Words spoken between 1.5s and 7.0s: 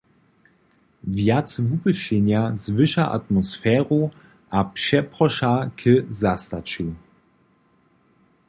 wupyšenja zwyša atmosferu a přeproša k zastaću.